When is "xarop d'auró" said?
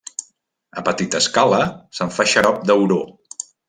2.35-3.03